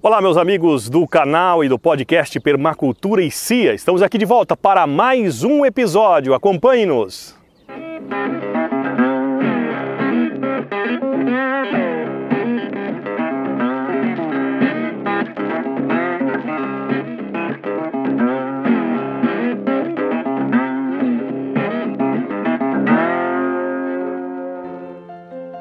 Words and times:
Olá, 0.00 0.22
meus 0.22 0.36
amigos 0.36 0.88
do 0.88 1.08
canal 1.08 1.64
e 1.64 1.68
do 1.68 1.76
podcast 1.76 2.38
Permacultura 2.38 3.20
e 3.20 3.32
Cia. 3.32 3.74
Estamos 3.74 4.00
aqui 4.00 4.16
de 4.16 4.24
volta 4.24 4.56
para 4.56 4.86
mais 4.86 5.42
um 5.42 5.66
episódio. 5.66 6.34
Acompanhe-nos. 6.34 7.36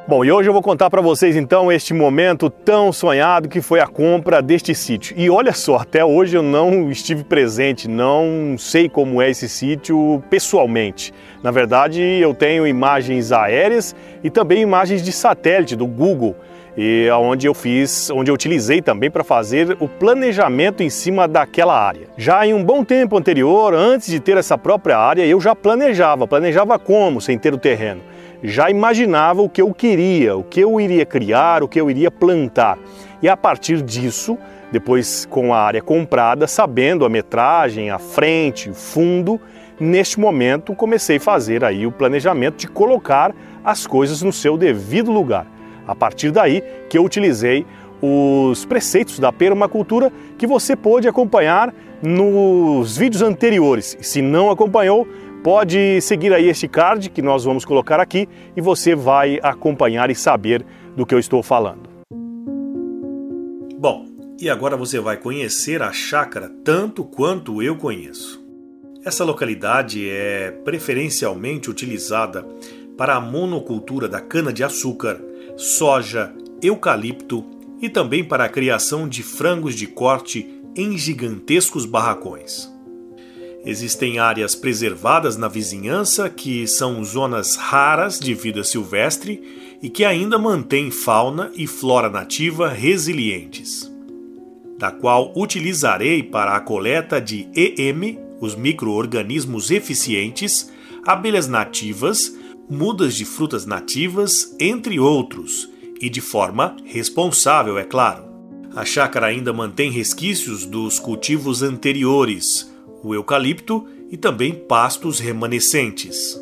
Bom, 0.10 0.24
e 0.24 0.32
hoje 0.32 0.48
eu 0.48 0.54
vou 0.54 0.62
contar 0.62 0.90
para 0.90 1.02
vocês 1.02 1.36
então 1.36 1.70
este 1.70 1.94
momento 1.94 2.50
tão 2.50 2.94
sonhado 2.94 3.50
que 3.50 3.60
foi 3.60 3.82
a 3.82 3.88
compra 3.88 4.42
deste 4.42 4.74
sítio. 4.74 5.14
E 5.20 5.30
olha 5.30 5.52
só, 5.52 5.76
até 5.76 6.06
hoje 6.06 6.38
eu 6.38 6.42
não 6.42 6.90
estive 6.90 7.26
presente, 7.26 7.90
não 7.90 8.56
sei 8.58 8.88
como 8.88 9.22
é 9.22 9.30
esse 9.30 9.50
sítio 9.50 10.24
pessoalmente. 10.30 11.14
Na 11.44 11.52
verdade, 11.52 12.02
eu 12.02 12.34
tenho 12.34 12.66
imagens 12.66 13.34
aéreas 13.34 13.94
e 14.24 14.30
também 14.30 14.62
imagens 14.62 15.04
de 15.04 15.12
satélite 15.12 15.76
do 15.76 15.86
Google, 15.86 16.38
e 16.78 17.10
onde 17.12 17.46
eu 17.46 17.54
fiz, 17.54 18.10
onde 18.10 18.32
eu 18.32 18.36
utilizei 18.36 18.82
também 18.82 19.12
para 19.12 19.26
fazer 19.26 19.76
o 19.78 19.90
planejamento 19.90 20.82
em 20.82 20.90
cima 20.90 21.28
daquela 21.28 21.78
área. 21.78 22.08
Já 22.16 22.48
em 22.48 22.54
um 22.54 22.64
bom 22.64 22.82
tempo 22.82 23.18
anterior, 23.18 23.74
antes 23.74 24.08
de 24.08 24.22
ter 24.22 24.38
essa 24.38 24.58
própria 24.58 24.98
área, 24.98 25.26
eu 25.26 25.42
já 25.42 25.54
planejava, 25.54 26.26
planejava 26.26 26.80
como 26.80 27.20
sem 27.20 27.38
ter 27.38 27.54
o 27.54 27.58
terreno 27.58 28.02
já 28.44 28.70
imaginava 28.70 29.42
o 29.42 29.50
que 29.50 29.62
eu 29.62 29.74
queria, 29.74 30.36
o 30.36 30.44
que 30.44 30.60
eu 30.60 30.80
iria 30.80 31.06
criar, 31.06 31.64
o 31.64 31.68
que 31.68 31.80
eu 31.80 31.90
iria 31.90 32.12
plantar. 32.12 32.78
E 33.22 33.28
a 33.28 33.36
partir 33.36 33.82
disso, 33.82 34.38
depois 34.72 35.26
com 35.26 35.54
a 35.54 35.60
área 35.60 35.82
comprada, 35.82 36.48
sabendo 36.48 37.06
a 37.06 37.10
metragem, 37.10 37.90
a 37.90 37.98
frente, 37.98 38.70
o 38.70 38.74
fundo, 38.74 39.40
neste 39.80 40.20
momento 40.20 40.76
comecei 40.76 41.18
a 41.18 41.22
fazer 41.22 41.64
aí 41.64 41.86
o 41.86 41.92
planejamento 41.92 42.58
de 42.58 42.68
colocar 42.68 43.34
as 43.64 43.88
coisas 43.88 44.22
no 44.22 44.32
seu 44.32 44.58
devido 44.58 45.12
lugar. 45.12 45.48
A 45.88 45.96
partir 45.96 46.32
daí 46.32 46.62
que 46.90 46.98
eu 46.98 47.04
utilizei 47.04 47.66
os 48.02 48.66
preceitos 48.66 49.20
da 49.20 49.32
permacultura 49.32 50.12
que 50.38 50.46
você 50.46 50.76
pôde 50.76 51.08
acompanhar 51.08 51.74
nos 52.02 52.96
vídeos 52.96 53.24
anteriores. 53.24 53.98
Se 54.02 54.22
não 54.22 54.52
acompanhou, 54.52 55.08
Pode 55.44 56.02
seguir 56.02 56.34
aí 56.34 56.50
este 56.50 56.68
card 56.68 57.10
que 57.10 57.22
nós 57.22 57.44
vamos 57.44 57.64
colocar 57.64 58.00
aqui 58.00 58.28
e 58.56 58.62
você 58.62 58.96
vai 58.96 59.40
acompanhar 59.42 60.10
e 60.10 60.16
saber 60.16 60.66
do 60.96 61.06
que 61.06 61.14
eu 61.14 61.20
estou 61.20 61.42
falando. 61.42 61.88
Bom, 63.80 64.06
e 64.40 64.50
agora 64.50 64.76
você 64.76 65.00
vai 65.00 65.18
conhecer 65.18 65.82
a 65.82 65.92
chácara 65.92 66.52
tanto 66.64 67.04
quanto 67.04 67.62
eu 67.62 67.78
conheço. 67.78 68.44
Essa 69.06 69.24
localidade 69.24 70.10
é 70.10 70.52
preferencialmente 70.66 71.70
utilizada 71.70 72.46
para 72.98 73.16
a 73.16 73.22
monocultura 73.22 74.08
da 74.10 74.20
cana-de-açúcar, 74.20 75.22
soja, 75.56 76.34
eucalipto 76.62 77.46
e 77.82 77.88
também 77.88 78.24
para 78.24 78.46
a 78.46 78.50
criação 78.50 79.08
de 79.08 79.22
frangos 79.24 79.76
de 79.76 79.88
corte 79.88 80.62
em 80.76 80.98
gigantescos 80.98 81.86
barracões. 81.86 82.76
Existem 83.68 84.18
áreas 84.18 84.56
preservadas 84.56 85.36
na 85.36 85.50
vizinhança 85.50 86.30
que 86.30 86.66
são 86.66 87.04
zonas 87.04 87.58
raras 87.58 88.18
de 88.18 88.34
vida 88.34 88.64
silvestre 88.64 89.78
e 89.84 89.90
que 89.90 90.06
ainda 90.06 90.40
mantêm 90.40 90.90
fauna 90.90 91.52
e 91.54 91.68
flora 91.68 92.10
nativa 92.10 92.70
resilientes, 92.70 93.92
da 94.80 94.90
qual 94.90 95.34
utilizarei 95.36 96.24
para 96.24 96.56
a 96.56 96.62
coleta 96.62 97.20
de 97.20 97.50
EM, 97.54 98.18
os 98.40 98.56
microorganismos 98.56 99.70
eficientes, 99.70 100.72
abelhas 101.06 101.50
nativas, 101.50 102.34
mudas 102.70 103.16
de 103.16 103.26
frutas 103.26 103.66
nativas, 103.66 104.56
entre 104.62 104.98
outros, 104.98 105.70
e 106.00 106.10
de 106.10 106.22
forma 106.22 106.78
responsável, 106.86 107.78
é 107.78 107.84
claro. 107.84 108.24
A 108.74 108.86
chácara 108.86 109.28
ainda 109.28 109.52
mantém 109.52 109.92
resquícios 109.92 110.66
dos 110.66 111.00
cultivos 111.00 111.62
anteriores 111.62 112.77
o 113.04 113.14
eucalipto 113.14 113.88
e 114.10 114.18
também 114.18 114.54
pastos 114.54 115.20
remanescentes. 115.20 116.40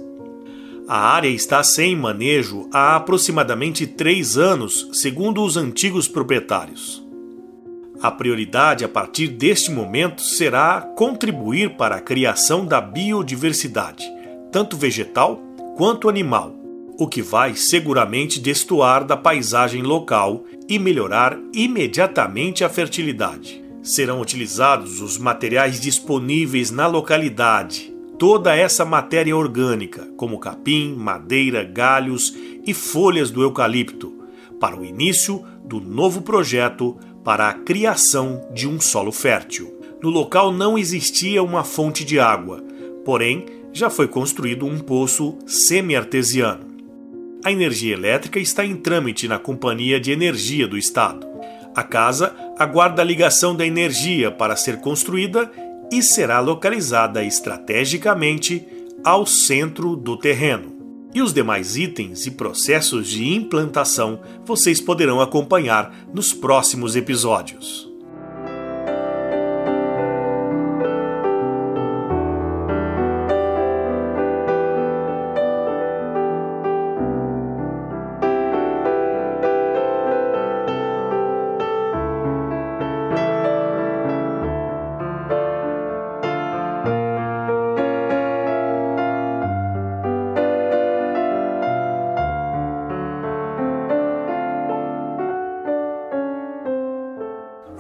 A 0.88 1.00
área 1.00 1.30
está 1.30 1.64
sem 1.64 1.96
manejo 1.96 2.70
há 2.72 2.96
aproximadamente 2.96 3.88
três 3.88 4.38
anos, 4.38 4.88
segundo 4.94 5.44
os 5.44 5.58
antigos 5.58 6.08
proprietários. 6.08 7.04
A 8.02 8.12
prioridade 8.12 8.86
a 8.86 8.90
partir 8.90 9.30
deste 9.30 9.72
momento 9.72 10.22
será 10.22 10.82
contribuir 10.96 11.76
para 11.76 11.96
a 11.96 12.02
criação 12.02 12.66
da 12.66 12.80
biodiversidade, 12.80 14.06
tanto 14.52 14.78
vegetal 14.78 15.42
quanto 15.76 16.08
animal, 16.08 16.54
o 17.00 17.08
que 17.08 17.22
vai 17.22 17.56
seguramente 17.56 18.40
destoar 18.40 19.04
da 19.06 19.18
paisagem 19.18 19.82
local 19.82 20.44
e 20.70 20.78
melhorar 20.78 21.36
imediatamente 21.52 22.64
a 22.64 22.70
fertilidade 22.70 23.65
serão 23.86 24.20
utilizados 24.20 25.00
os 25.00 25.16
materiais 25.20 25.80
disponíveis 25.80 26.72
na 26.72 26.88
localidade, 26.88 27.94
toda 28.18 28.56
essa 28.56 28.84
matéria 28.84 29.38
orgânica, 29.38 30.10
como 30.18 30.40
capim, 30.40 30.96
madeira, 30.96 31.64
galhos 31.64 32.36
e 32.66 32.74
folhas 32.74 33.30
do 33.30 33.44
eucalipto, 33.44 34.12
para 34.60 34.76
o 34.76 34.84
início 34.84 35.46
do 35.64 35.80
novo 35.80 36.24
projeto 36.24 36.98
para 37.24 37.48
a 37.48 37.54
criação 37.54 38.48
de 38.52 38.68
um 38.68 38.82
solo 38.82 39.12
fértil. 39.12 39.80
No 40.02 40.10
local 40.10 40.52
não 40.52 40.78
existia 40.78 41.44
uma 41.44 41.64
fonte 41.64 42.04
de 42.04 42.20
água, 42.20 42.64
porém 43.06 43.46
já 43.72 43.90
foi 43.90 44.08
construído 44.08 44.66
um 44.66 44.80
poço 44.80 45.38
semi-artesiano. 45.46 46.66
A 47.44 47.52
energia 47.52 47.94
elétrica 47.94 48.40
está 48.40 48.66
em 48.66 48.76
trâmite 48.76 49.28
na 49.28 49.38
Companhia 49.38 50.00
de 50.00 50.12
Energia 50.12 50.68
do 50.68 50.76
Estado. 50.76 51.35
A 51.76 51.84
casa 51.84 52.34
aguarda 52.58 53.02
a 53.02 53.06
ligação 53.06 53.54
da 53.54 53.66
energia 53.66 54.32
para 54.32 54.56
ser 54.56 54.80
construída 54.80 55.52
e 55.92 56.02
será 56.02 56.40
localizada 56.40 57.24
estrategicamente 57.24 58.66
ao 59.04 59.26
centro 59.26 59.96
do 59.96 60.18
terreno. 60.18 60.74
E 61.14 61.22
os 61.22 61.34
demais 61.34 61.78
itens 61.78 62.26
e 62.26 62.32
processos 62.32 63.08
de 63.08 63.34
implantação 63.34 64.20
vocês 64.46 64.82
poderão 64.82 65.22
acompanhar 65.22 65.94
nos 66.14 66.34
próximos 66.34 66.96
episódios. 66.96 67.95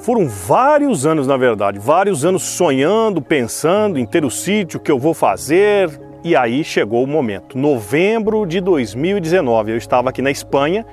Foram 0.05 0.27
vários 0.27 1.03
anos, 1.03 1.25
na 1.25 1.35
verdade, 1.35 1.79
vários 1.79 2.23
anos 2.23 2.43
sonhando, 2.43 3.23
pensando 3.23 3.97
em 3.97 4.05
ter 4.05 4.23
o 4.23 4.29
sítio, 4.29 4.79
que 4.79 4.91
eu 4.91 4.99
vou 4.99 5.15
fazer, 5.15 5.89
e 6.23 6.35
aí 6.35 6.63
chegou 6.63 7.03
o 7.03 7.07
momento. 7.07 7.57
Novembro 7.57 8.45
de 8.45 8.61
2019, 8.61 9.71
eu 9.71 9.77
estava 9.77 10.11
aqui 10.11 10.21
na 10.21 10.29
Espanha 10.29 10.85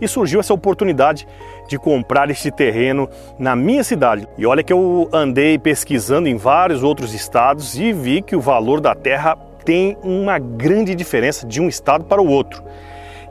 e 0.00 0.06
surgiu 0.06 0.38
essa 0.38 0.54
oportunidade 0.54 1.26
de 1.66 1.76
comprar 1.80 2.30
este 2.30 2.52
terreno 2.52 3.08
na 3.40 3.56
minha 3.56 3.82
cidade. 3.82 4.28
E 4.38 4.46
olha 4.46 4.62
que 4.62 4.72
eu 4.72 5.08
andei 5.12 5.58
pesquisando 5.58 6.28
em 6.28 6.36
vários 6.36 6.84
outros 6.84 7.12
estados 7.12 7.76
e 7.76 7.92
vi 7.92 8.22
que 8.22 8.36
o 8.36 8.40
valor 8.40 8.80
da 8.80 8.94
terra 8.94 9.36
tem 9.64 9.98
uma 10.00 10.38
grande 10.38 10.94
diferença 10.94 11.44
de 11.44 11.60
um 11.60 11.68
estado 11.68 12.04
para 12.04 12.22
o 12.22 12.28
outro. 12.28 12.62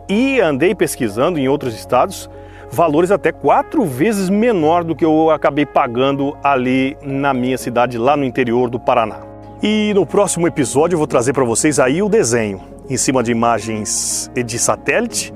E 0.10 0.42
andei 0.42 0.76
pesquisando 0.76 1.40
em 1.40 1.48
outros 1.48 1.74
estados 1.76 2.30
valores 2.72 3.12
até 3.12 3.32
quatro 3.32 3.86
vezes 3.86 4.30
menor 4.30 4.84
do 4.84 4.96
que 4.96 5.06
eu 5.06 5.30
acabei 5.30 5.66
pagando 5.66 6.38
ali 6.44 6.98
na 7.02 7.34
minha 7.34 7.58
cidade, 7.58 7.98
lá 7.98 8.16
no 8.16 8.24
interior 8.24 8.70
do 8.70 8.80
Paraná. 8.80 9.20
E 9.62 9.94
no 9.94 10.06
próximo 10.06 10.48
episódio 10.48 10.96
eu 10.96 10.98
vou 10.98 11.08
trazer 11.08 11.34
para 11.34 11.44
vocês 11.44 11.80
aí 11.80 12.02
o 12.02 12.08
desenho 12.10 12.62
em 12.90 12.98
cima 12.98 13.22
de 13.22 13.32
imagens 13.32 14.32
de 14.34 14.58
satélite 14.58 15.34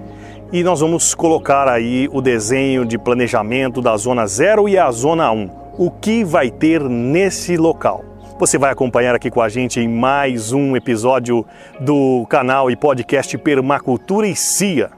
e 0.52 0.64
nós 0.64 0.80
vamos 0.80 1.14
colocar 1.16 1.68
aí 1.68 2.08
o 2.12 2.22
desenho 2.22 2.86
de 2.86 2.98
planejamento 2.98 3.82
da 3.82 3.98
zona 3.98 4.26
0 4.26 4.70
e 4.70 4.78
a 4.78 4.90
zona 4.92 5.32
1. 5.32 5.50
O 5.78 5.90
que 5.90 6.24
vai 6.24 6.52
ter 6.52 6.82
nesse 6.82 7.58
local? 7.58 8.06
Você 8.40 8.58
vai 8.58 8.72
acompanhar 8.72 9.16
aqui 9.16 9.32
com 9.32 9.42
a 9.42 9.50
gente 9.50 9.80
em 9.80 9.88
mais 9.88 10.52
um 10.54 10.76
episódio 10.76 11.46
do 11.80 12.26
canal 12.30 12.70
e 12.70 12.76
podcast 12.76 13.38
Permacultura 13.38 14.28
e 14.28 14.36
Cia. 14.36 14.92